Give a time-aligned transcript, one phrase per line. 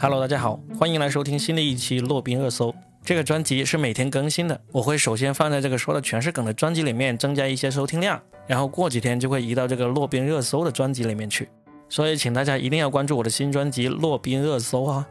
[0.00, 2.72] Hello，大家好，欢迎来收听新的一期洛宾热搜。
[3.04, 11.48] 这个专辑是每天更新的，我会首先放在这个说的全是梗的专辑里面增加一些收听量，然后过几天就会移到这个洛宾热搜的专辑里面去。
[11.88, 15.04] 所以请大家一定要关注我的新专辑《洛宾热搜》啊！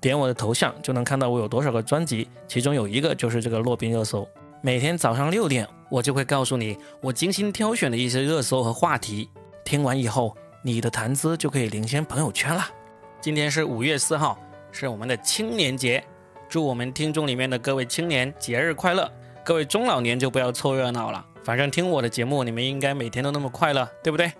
[0.00, 4.28] 点我的头像就能看到我有多少个专辑，其中有一个就是这个洛宾热搜。
[4.60, 9.30] 每天早上六点，我就会告诉你我精心挑选的一些热搜和话题。
[9.64, 12.66] 听完以后，你的谈资就可以领先朋友圈了。
[13.24, 14.38] 今天是五月四号，
[14.70, 16.04] 是我们的青年节，
[16.46, 19.10] 祝我们听众里面的各位青年节日快乐。
[19.42, 24.30] 各位中老年就不要凑热闹了，反正听我的节目，你们应该每天都那么快乐，对不对？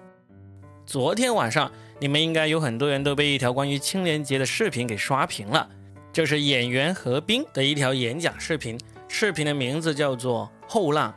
[0.85, 5.67] 昨天晚上，你们应该有很多人都被一条关于青年节的视频给刷屏了，
[6.13, 8.79] 就是演员何冰的一条演讲视频。
[9.09, 11.11] 视频的名字叫做《后浪》，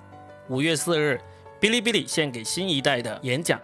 [0.48, 1.20] 五月四日，
[1.60, 3.60] 哔哩哔哩献给新一代的演讲。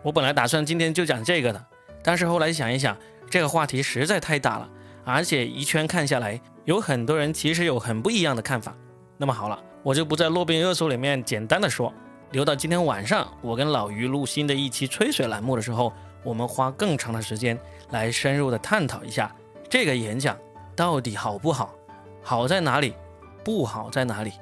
[0.00, 1.66] 我本来打算今天就讲这个的，
[2.02, 2.96] 但是后来想一想，
[3.28, 4.68] 这个话题实在太大了，
[5.04, 8.74] 而且一圈看下来，有很多人其实有很不一样的看法。
[9.16, 11.92] 那么好了，我就不在洛宾热搜里面简单的说，
[12.32, 15.92] 留到今天晚上，我跟老于录新的一期吹水栏目的时候，
[16.22, 17.58] 我们花更长的时间
[17.90, 19.34] 来深入的探讨一下
[19.68, 20.36] 这个演讲
[20.74, 21.74] 到底好不好，
[22.22, 22.94] 好在哪里。
[23.42, 24.34] 不好在哪里？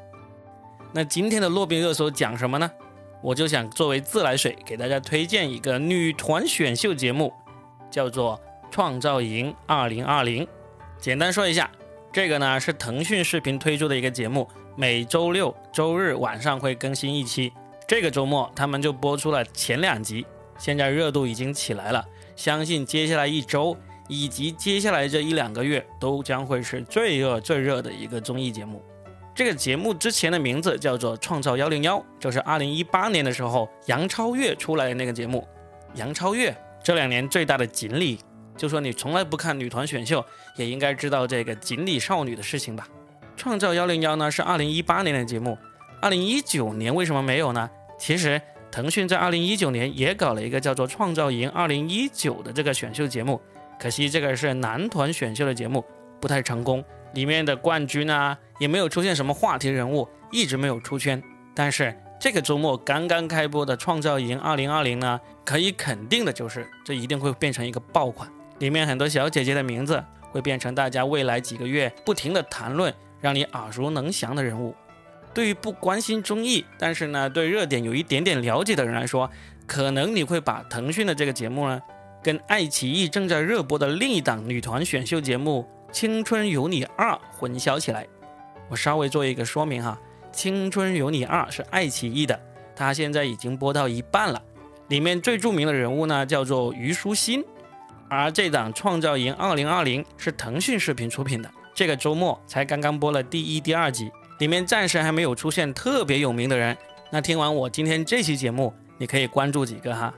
[0.93, 2.69] 那今天的洛宾热搜讲什么呢？
[3.23, 7.33] 我就想作为自来水给大家推荐一个女团选秀节目，
[7.91, 8.37] 叫做
[8.71, 10.05] 《创造营2020》。
[10.99, 11.71] 简单说一下，
[12.13, 17.53] 这个呢是腾讯视频推出的一个节目，每周六周日晚上会更新一期。
[17.87, 20.27] 这个周末他们就播出了前两集，
[20.59, 22.05] 现在热度已经起来了。
[22.37, 23.77] 相信接下来一周
[24.09, 28.83] 以及接下来这一两个月都将会是最热最热的一个综艺节目。
[29.35, 35.47] 这个节目之前的名字叫做《创造幺零幺》，就是二零一八年的时候杨超越出来的那个节目。
[35.95, 36.55] 杨超越
[36.89, 38.19] 这两年最大的锦鲤，
[38.57, 40.25] 就说你从来不看女团选秀，
[40.57, 42.89] 也应该知道这个锦鲤少女的事情吧？
[43.37, 45.59] 《创造幺零幺》呢是二零一八年的节目，
[46.01, 47.69] 二零一九年为什么没有呢？
[47.99, 48.41] 其实
[48.71, 53.39] 腾讯在二零一九年也搞了一个叫做《创造营二零一九》的这个选秀节目，
[53.79, 55.85] 可惜这个是男团选秀的节目，
[56.19, 56.83] 不太成功。
[57.13, 61.23] 里面的冠军啊，也没有出现什么话题人物，一直没有出圈。
[61.55, 68.29] 但是这个周末刚刚开播的《创造营2020》呢，可以肯定的就是，这一定会变成一个爆款。
[68.59, 70.03] 里面很多小姐姐的名字
[70.33, 74.75] 会变成大家未来几个月不停的谈论，让你耳熟能详的人物。
[75.33, 79.31] 对于不关心综艺，但是呢对热点有一点点了解的人来说，
[79.65, 81.81] 可能你会把腾讯的这个节目呢，
[82.21, 85.69] 跟爱奇艺正在热播的另一档女团选秀节目。
[85.93, 88.07] 青春有你二混淆起来，
[88.69, 89.99] 我稍微做一个说明哈。
[90.33, 92.39] 青春有你二是爱奇艺的，
[92.77, 94.43] 它现在已经播到一半了。
[94.89, 97.45] 里面最著名的人物呢叫做虞书欣，
[98.09, 106.77] 而这档创造营二零二零是腾讯视频出品的，这个周末才刚刚播了第一、第二集，里面暂时还没有出现特别有名的人。
[107.11, 110.15] 那听完我今天这期节目，你可以关注几个哈。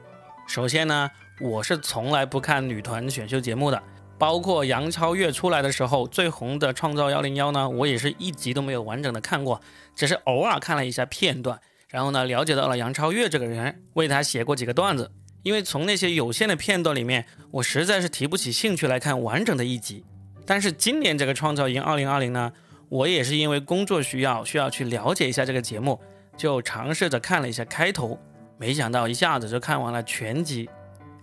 [0.47, 1.10] 首先呢，
[1.41, 3.82] 我是从来不看女团选秀节目的。
[4.20, 9.58] 包括杨超越出来的时候最红的《创造幺零幺》呢，我也是一集都没有完整的看过，
[9.97, 11.58] 只是偶尔看了一下片段，
[11.88, 15.10] 然后呢了解到了杨超越这个人，为他写过几个段子。
[15.42, 20.04] 因为从那些有限的片段里面，我实在是提不起兴趣来看完整的一集。
[20.44, 22.52] 但是今年这个《创造营二零二零》呢，
[22.91, 25.98] 我也是因为工作需要，需要去了解一下这个节目，
[26.37, 28.19] 就尝试着看了一下开头，
[28.58, 30.69] 没想到一下子就看完了全集。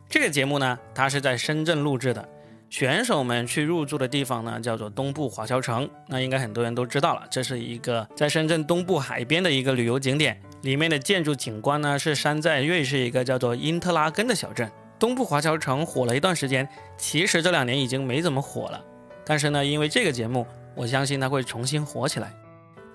[0.10, 2.28] 这个节目呢，它是在深圳录制的。
[2.70, 5.90] 选手们去入住的地方呢，叫做东部华侨城。
[6.08, 10.40] 那应该很多人都知道了，这是一个在深圳东部海边的一个旅游景点。
[10.64, 14.70] 里面的建筑景观呢，是山寨瑞士一个叫做因特拉根的小镇。
[15.00, 16.68] 东部华侨城火了一段时间，
[16.98, 18.84] 其实这两年已经没怎么火了。
[19.24, 20.46] 但是呢，因为这个节目，
[20.76, 22.34] 我相信它会重新火起来。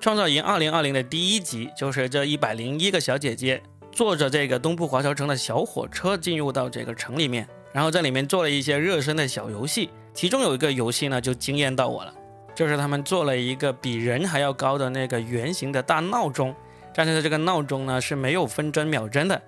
[0.01, 3.63] 创造营二零二零的第一集就是这一百零一个小姐姐
[3.93, 7.49] 坐着这个东部华侨城的小火车进入到这个城里面。
[7.73, 12.15] 然后在里面做了一些热身的小游戏，其中有一个游戏呢就惊艳到我了，
[12.55, 16.55] 就是他们做了一个比人还要高的那个圆形的大闹钟，
[16.95, 19.41] 但是这个闹钟呢是没有分针秒针的，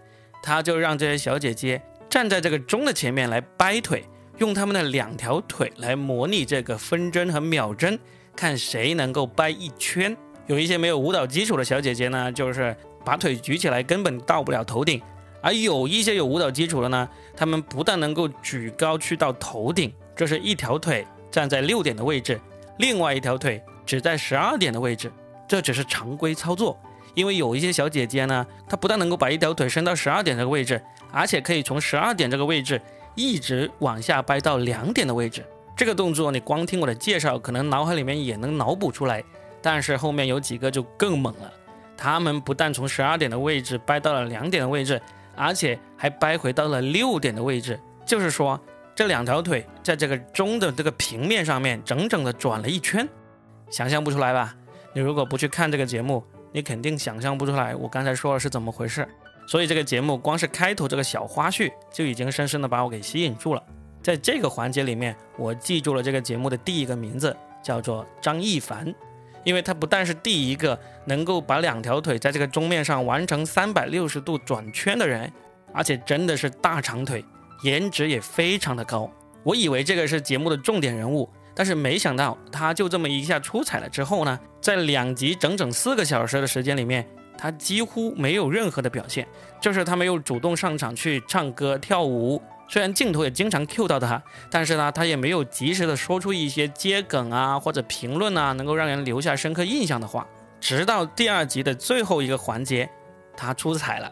[0.42, 4.04] 他就让这些小姐姐站在这个钟的前面来掰腿，
[4.38, 7.98] 用他们的两条腿来模拟这个分针和秒针，
[8.34, 10.16] 看谁能够掰一圈。
[10.46, 12.74] 有一些没有舞蹈基础的小姐姐呢，就是
[13.04, 15.00] 把腿举起来根本到不了头顶。
[15.44, 17.06] 而有一些有舞蹈基础的呢，
[17.36, 22.40] 他们不但能够举高去到头顶，这是一条腿站在六点的位置，
[22.78, 25.12] 另外一条腿只在十二点的位置，
[25.46, 26.74] 这只是常规操作。
[27.12, 30.80] 因为有一些小姐姐呢，她不但能够把一条腿伸到十二点这个位置，
[31.12, 32.80] 而且可以从十二点这个位置
[33.14, 35.44] 一直往下掰到两点的位置。
[35.76, 39.22] 这个动作你光听我的介绍，可能脑海里面也能脑补出来。
[39.60, 41.52] 但是后面有几个就更猛了，
[41.96, 45.00] 他们不但从十二点的位置掰到了两点的位置，
[45.36, 47.78] 而且还掰回到了六点的位置。
[48.06, 48.60] 就是说，
[48.94, 53.08] 这两条腿在这个钟的这个平面上面整整的转了一圈。
[53.70, 54.54] 想象不出来吧？
[54.92, 56.22] 你如果不去看这个节目，
[56.52, 59.08] 你肯定想象不出来我刚才说的是怎么回事。
[59.46, 63.62] 所以这个节目光是开头这个小花絮就已经深深的把我给吸引住了。
[64.02, 68.94] 在这个环节里面，我记住了这个节目的第一个名字，叫做张一凡。
[69.44, 75.30] 因为他不但是第一个能够把两条腿在这个钟面上完成三百六十度转圈的人，
[75.72, 77.24] 而且真的是大长腿，
[77.62, 79.10] 颜值也非常的高。
[79.42, 87.06] 我以为这个是节目的重点人物，但是没想到他就这么一下出彩了之后呢，在两集整整四个小时的时间里面，
[87.36, 89.26] 他几乎没有任何的表现，
[89.60, 92.40] 就是他没有主动上场去唱歌跳舞。
[92.68, 100.26] 虽然镜头也经常 Q 到他，但是呢，他也没有及时的说出一些接梗啊或者评论啊，能够让人留下深刻印象的话。
[100.60, 102.88] 直到第二集的最后一个环节，
[103.36, 104.10] 他出彩了，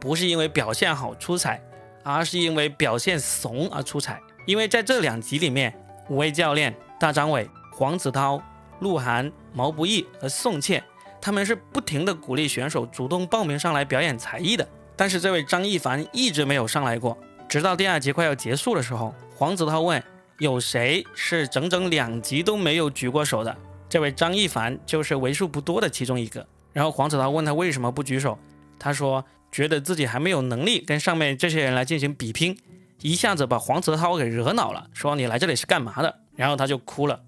[0.00, 1.62] 不是因为表现好出彩，
[2.02, 4.20] 而是因为表现怂而出彩。
[4.44, 5.72] 因为在这两集里面，
[6.08, 8.42] 五位教练大张伟、黄子韬、
[8.80, 10.82] 鹿晗、毛不易和宋茜，
[11.20, 17.16] 他们是不停的鼓励选手主动报名上来表演才艺的，但是这位张一凡一直没有上来过。
[17.52, 20.02] 直到第二集快要结束的时候，黄子韬问
[20.40, 23.54] ：“有谁是整整两集都没有举过手的？”
[23.90, 26.46] 这位张一凡就是为数不多的其中一个。
[26.72, 28.38] 然后黄子韬问他为什么不举手，
[28.78, 29.22] 他说
[29.52, 32.56] ：“觉得自己还没有能力跟上面这些人来进行比拼。”
[33.02, 37.20] 一下子把黄子韬给惹恼了，说：“你来这里是干嘛的？”然后他就哭了。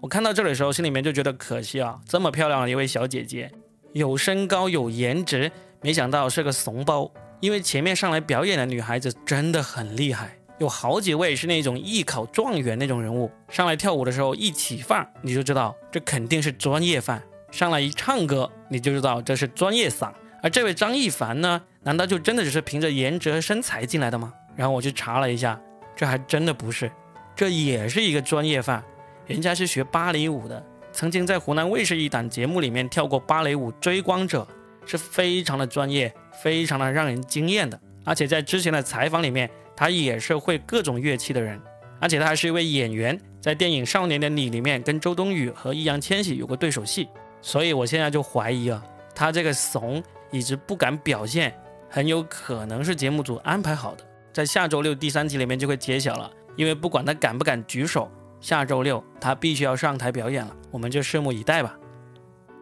[0.00, 3.48] 我看到这里的时候，心里面就觉得可惜啊，这么漂亮的一位小姐姐，
[3.92, 5.48] 有身高有颜值，
[5.80, 7.08] 没想到是个怂包。
[7.40, 17.18] 因为前面上来表演的女孩子真的很厉害，有好几位是那种艺考状元那种人物，上来跳舞的时候一起范儿，你就知道这肯定是专业范；
[17.50, 20.12] 上来一唱歌，你就知道这是专业嗓。
[20.42, 24.32] 而这位张一凡呢，难道就真的只是凭着颜值和身材进来的吗？
[24.54, 25.58] 然后我去查了一下，
[25.96, 26.90] 这还真的不是，
[27.34, 28.84] 这也是一个专业范，
[29.26, 30.62] 人家是学芭蕾舞的，
[30.92, 34.46] 曾经在湖南卫视一档节目里面跳过芭蕾舞《追光者》，
[34.90, 36.12] 是非常的专业。
[36.42, 41.60] 非常的让人惊艳的，而且在之前的采访里面，他也是会各种乐器的人，
[42.00, 47.08] 而且他还是一位演员，在电影《少年的你》里面跟周冬雨和易烊千玺有过对手戏，
[47.42, 48.82] 所以我现在就怀疑啊，
[49.14, 51.54] 他这个怂一直不敢表现，
[51.88, 58.10] 很有可能是节目组安排好的，在下周六第三集里面就会揭晓了，因为不管他敢不敢举手，
[58.40, 61.76] 下周六他必须要上台表演了，我们就拭目以待吧。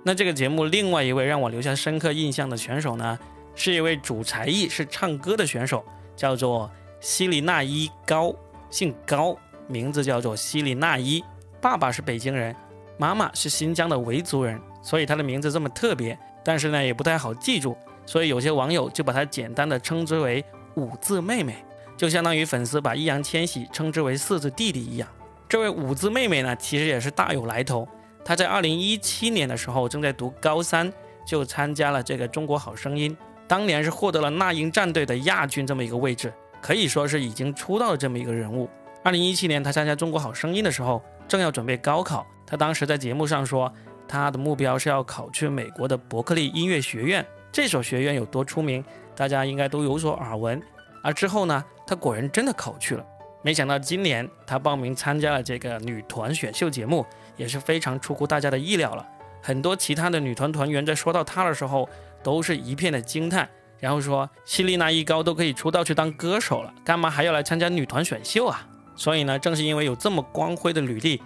[0.04, 3.18] 那这个节目另外一位让我留下深刻印象的选手呢？
[3.58, 5.84] 是一位主才艺是唱歌的选手，
[6.14, 6.70] 叫做
[7.00, 8.32] 西里纳伊高，
[8.70, 11.22] 姓高，名字叫做西里纳伊。
[11.60, 12.54] 爸爸是北京人，
[12.96, 16.16] 妈妈是新疆的维族人，所以他的名字这么特别。
[16.44, 17.76] 但是呢，也不太好记住，
[18.06, 20.42] 所以有些网友就把他简单的称之为
[20.76, 21.56] 五字妹妹，
[21.96, 25.08] 就相当于粉丝把易烊千玺称之为四字弟弟一样。
[25.48, 27.88] 这位五字妹妹呢，其实也是大有来头。
[28.24, 30.92] 她在二零一七年的时候正在读高三，
[31.26, 33.10] 就参加了这个《中国好声音》。
[33.48, 36.30] 当年是获得了那英战队的亚军这么一个位置，
[36.60, 38.68] 可以说是已经出道的这么一个人物。
[39.02, 42.26] 二零一七年他参加《中国好声音》的时候，正要准备高考。
[42.46, 43.72] 他当时在节目上说，
[44.06, 47.24] 他的目标是要考去美国的伯克利音乐学院。
[47.50, 48.84] 这所学院有多出名，
[49.16, 50.60] 大家应该都有所耳闻。
[51.02, 53.06] 而之后呢，他果然真的考去了。
[53.40, 57.06] 没想到今年他报名参加了这个女团选秀节目，
[57.38, 59.06] 也是非常出乎大家的意料了。
[59.40, 61.88] 很多其他的女团团员在说到他的时候。
[62.22, 63.48] 都是一片的惊叹，
[63.78, 68.66] 然后说希丽娜一高都可以出道去当歌手了，干嘛还要来参加女团选秀啊？
[68.96, 71.22] 所以呢，正是因为有这么光辉的履历，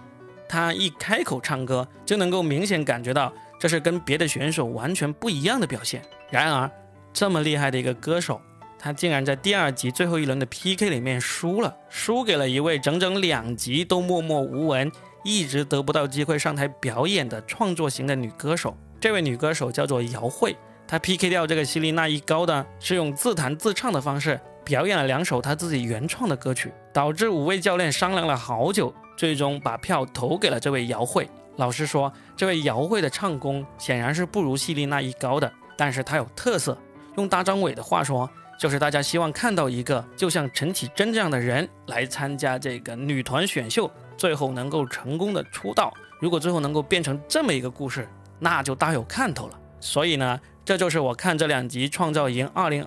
[0.47, 6.01] 她一开口唱歌就能够明显感觉到这是跟别的选手完全不一样的表现。
[6.29, 6.69] 然而，
[7.11, 8.39] 这么厉害的一个歌手，
[8.77, 14.91] 她竟然在第二集最后一轮的 PK 里面输了，输给了一位整整两集都默默无闻、
[15.23, 18.77] 一直得不到机会上台表演的创作型的女歌手。
[18.99, 20.55] 这位女歌手叫做姚慧。
[20.93, 31.27] 他 PK 掉这个希利娜一高的是用自弹自唱的方式表演了两首他自己原创的歌曲，导致五位教练商量了好久，最终把票投给了这位姚慧。
[31.55, 36.77] 老实说，这位姚慧的唱功显然是不如希利娜一高的，但是她有特色。
[37.17, 45.91] 用大张伟的话说，就是大家希望看到一个就像陈绮贞这样的人来参加这个女团选秀，最后能够成功的出道。
[46.19, 48.07] 如果最后能够变成这么一个故事，
[48.37, 49.59] 那就大有看头了。
[49.79, 50.39] 所以呢。
[50.65, 52.85] 这就是我看这两集《创造营2020》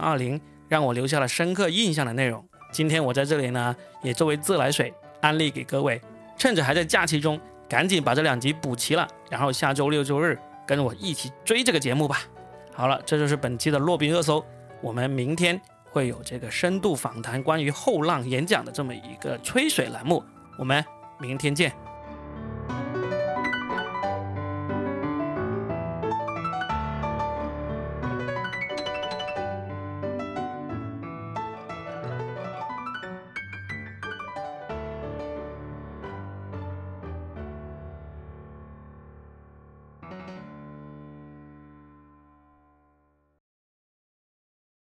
[0.66, 2.42] 让我留下了深刻印象的内容。
[2.72, 6.00] 今天我在这里呢，也作为自来水安利给各位，
[6.38, 12.22] 趁着还在假期中，赶紧把这两集补齐了，然后下周六周日跟我一起追这个节目吧。
[12.72, 14.42] 好了，这就是本期的洛宾热搜，
[14.80, 20.24] 我们明天会有这个深度访谈关于后浪演讲的这么一个吹水栏目，
[20.58, 20.82] 我们
[21.20, 21.70] 明天见。